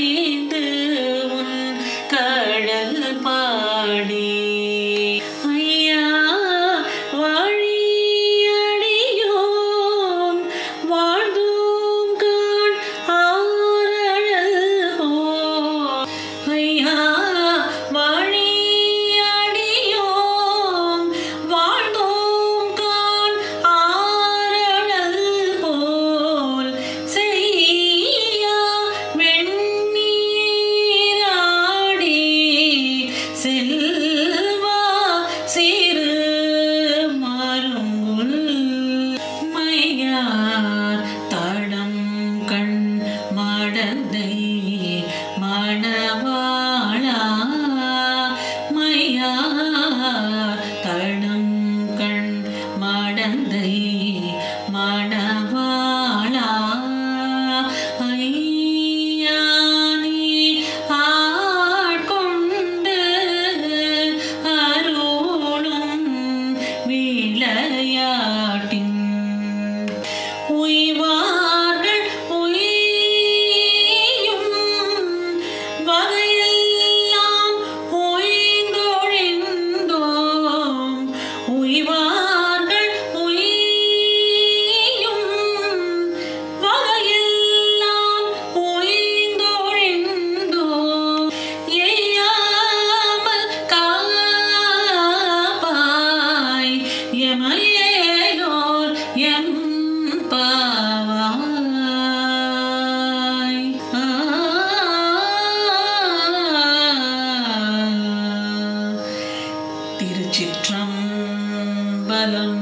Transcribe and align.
திருச்சிற்றம்பலம் 112.13 112.57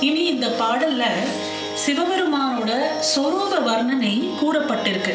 இனி 0.00 0.22
இந்த 0.24 0.46
பாடல்ல 0.46 1.04
சிவபெருமானோட 1.84 2.70
சொரூப 3.16 3.52
வர்ணனை 3.68 4.14
கூறப்பட்டிருக்கு. 4.40 5.14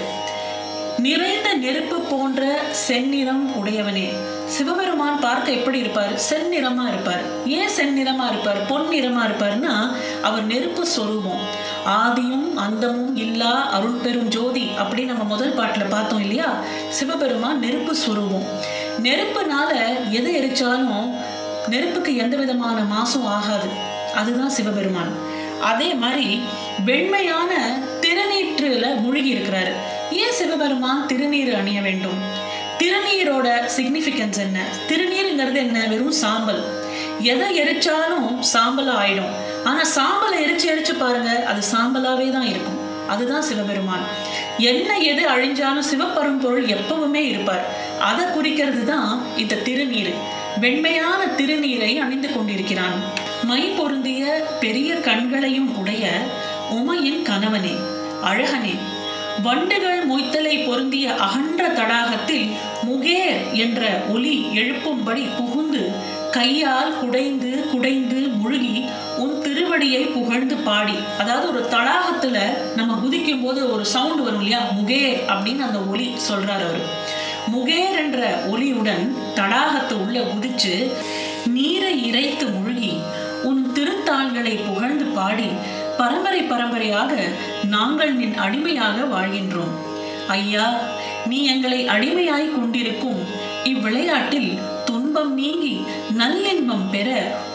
நிறைந்த 0.98 1.54
நெருப்பு 1.54 2.00
போன்ற 2.00 2.62
செந்நிறம் 2.88 3.46
உடையவனே. 3.62 4.08
சிவபெருமான் 4.46 5.20
பார்க்க 5.20 5.52
எப்படி 5.52 5.80
இருப்பார்? 5.80 6.14
செந்நிறமா 6.30 6.88
இருப்பார். 6.88 7.24
ஏன் 7.46 7.74
செந்நிறமா 7.78 8.26
இருப்பார்? 8.32 8.66
பொன்னிறமா 8.70 9.22
இருப்பார்னா 9.28 9.76
அவர் 10.24 10.46
நெருப்பு 10.46 10.86
சொரூபம். 10.86 11.44
ஆதியும் 11.86 12.54
அந்தமும் 12.56 13.16
இல்லா 13.16 13.70
அருள் 13.70 14.02
பெரும் 14.04 14.28
ஜோதி 14.28 14.68
அப்படின்னு 14.78 15.06
நம்ம 15.06 15.24
முதல் 15.24 15.58
பாட்டுல 15.58 15.90
பார்த்தோம் 15.90 16.20
இல்லையா? 16.20 16.50
சிவபெருமான் 16.90 17.60
நெருப்பு 17.60 17.96
சொரூபம். 17.96 18.48
நெருப்புனால 19.04 19.72
எது 20.10 20.32
எரிச்சாலும் 20.42 21.34
நெருப்புக்கு 21.68 22.16
எந்த 22.16 22.38
விதமான 22.38 22.82
மாசும் 22.82 23.26
ஆகாது. 23.26 23.68
அதுதான் 24.16 24.50
சிவபெருமான். 24.50 25.12
அதே 25.62 25.94
மாதிரி 25.94 26.42
வெண்மையான 26.86 27.80
திருநீற்றுல 28.02 29.02
மூழ்கி 29.02 29.34
இருக்கிறாரு. 29.34 29.74
ஏன் 30.12 30.32
சிவபெருமான் 30.32 31.06
திருநீர் 31.06 31.58
அணிய 31.58 31.82
வேண்டும்? 31.82 32.18
திருநீரோட 32.78 33.70
சிக்னிஃபிகன்ஸ் 33.78 34.38
என்ன? 34.38 34.66
திருநீருங்கிறது 34.88 35.56
என்ன? 35.56 35.88
வெறும் 35.88 36.12
சாம்பல். 36.12 36.64
எதை 37.20 37.62
எரிச்சாலும் 37.62 38.44
சாம்பலா 38.54 38.96
ஆயிடும். 39.04 39.34
ஆனா 39.64 39.82
சாம்பலை 39.82 40.36
எரிச்சு 40.36 40.70
எரிச்சு 40.76 41.00
பாருங்க 41.00 41.46
அது 41.46 41.60
சாம்பலாவே 41.60 42.32
தான் 42.32 42.48
இருக்கும். 42.48 43.08
அதுதான் 43.08 43.42
சிவபெருமான். 43.42 44.06
என்ன 44.58 44.98
எது 44.98 45.30
அழிஞ்சாலும் 45.30 45.84
சிவபரம்பொருள் 45.94 46.66
எப்பவுமே 46.68 47.28
இருப்பார். 47.28 47.66
அதை 48.00 48.26
குறிக்கிறது 48.26 48.86
தான் 48.86 49.38
இந்த 49.38 49.56
திருநீர். 49.56 50.14
வெண்மையான 50.60 51.26
திருநீரை 51.38 51.98
அணிந்து 52.00 52.34
கொண்டிருக்கிறான். 52.34 52.98
மை 53.44 53.62
பொருந்திய 53.62 54.48
பெரிய 54.60 54.96
கண்களையும் 54.96 55.78
உடைய 55.78 56.06
உமையின் 56.72 57.22
கணவனே 57.22 57.76
அழகனே 58.24 58.76
வண்டுகள் 59.44 60.02
மொய்த்தலை 60.08 60.66
பொருந்திய 60.66 61.16
அகன்ற 61.16 61.68
தடாகத்தில் 61.70 62.48
முகேர் 62.88 63.42
என்ற 63.54 64.02
ஒலி 64.10 64.46
எழுப்பும்படி 64.54 65.24
புகுந்து 65.38 65.92
கையால் 66.32 67.00
குடைந்து 67.00 67.68
குடைந்து 67.72 68.16
முழுகி 68.16 68.86
உன் 69.18 69.42
திருவடியை 69.42 70.12
புகழ்ந்து 70.12 70.56
பாடி. 70.56 70.96
அதாவது 71.20 71.48
ஒரு 71.48 71.68
தடாகத்துல 71.72 72.38
நம்ம 72.76 72.96
குதிக்கும் 72.96 73.44
போது 73.44 73.72
ஒரு 73.74 73.86
சவுண்ட் 73.86 74.24
வரும் 74.24 74.42
இல்லையா? 74.42 74.66
முகேர் 74.80 75.20
அப்படின்னு 75.28 75.60
அந்த 75.60 75.80
ஒலி 75.80 76.14
சொல்றாரு 76.32 76.66
அவரு. 76.68 76.82
முகேர் 77.54 77.98
என்ற 78.04 78.20
ஒலியுடன் 78.52 79.06
தடாகத்து 79.36 79.94
உள்ள 80.04 80.20
குதிச்சு 80.22 80.76
நீரை 81.48 81.94
இறைத்து 82.10 82.46
முழுகி 82.48 82.94
உன் 83.44 83.72
திருத்தாள்களை 83.72 84.54
புகழ்ந்து 84.68 85.06
பாடி 85.18 85.50
பரம்பரை 85.98 86.42
பரம்பரையாக 86.42 87.12
நாங்கள் 87.70 88.14
நின் 88.14 88.38
அடிமையாக 88.38 88.98
வாழ்கின்றோம். 89.16 89.76
ஐயா 90.28 90.66
நீ 91.30 91.38
எங்களை 91.46 91.80
அடிமையாய் 91.88 92.48
கொண்டிருக்கும் 92.56 93.22
இவ்விளையாட்டில் 93.64 94.52
துன்பம் 94.86 95.34
நீங்கி 95.34 95.76
நல்லின்பம் 96.18 96.88
பெற 96.92 97.10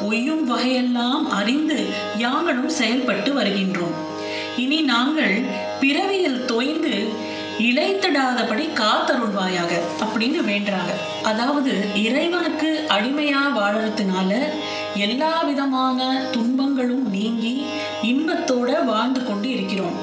ஒய்யும் 0.08 0.44
வகையெல்லாம் 0.50 1.26
அறிந்து 1.38 1.78
யாங்களும் 2.16 2.72
செயல்பட்டு 2.78 3.32
வருகின்றோம். 3.34 3.96
இனி 4.56 4.80
நாங்கள் 4.92 5.36
பிறவியில் 5.80 6.44
தோய்ந்து 6.44 6.94
இழைத்திடாதபடி 7.60 8.68
காத்தருள்வாயாக 8.80 9.72
அப்படின்னு 10.04 10.40
வேண்டுறாங்க. 10.50 10.92
அதாவது 11.22 11.94
இறைவனுக்கு 11.94 12.86
அடிமையா 12.88 13.42
வாழறதுனால 13.56 14.38
எல்லா 14.94 15.42
விதமான 15.42 16.22
துன்பங்களும் 16.30 17.10
நீங்கி 17.10 17.64
இன்பத்தோட 18.02 18.84
வாழ்ந்து 18.84 19.24
கொண்டு 19.24 19.50
இருக்கிறோம். 19.50 19.96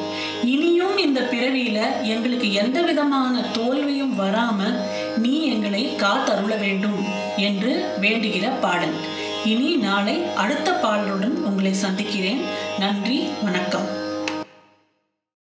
இனியும் 0.44 0.98
இந்த 0.98 1.22
பிறவியில 1.22 2.04
எங்களுக்கு 2.04 2.54
எந்த 2.54 2.82
விதமான 2.82 3.42
தோல்வியும் 3.42 4.20
வராம 4.20 4.74
நீ 5.18 5.46
எங்களை 5.46 5.96
காத்தருள 5.98 6.60
வேண்டும் 6.60 7.06
என்று 7.38 7.94
வேண்டுகிற 8.02 8.60
பாடல். 8.62 8.98
இனி 9.46 9.76
நாளை 9.76 10.24
அடுத்த 10.36 10.72
பாடலுடன் 10.72 11.38
உங்களை 11.50 11.74
சந்திக்கிறேன். 11.74 12.42
நன்றி 12.80 13.28
வணக்கம். 13.44 13.97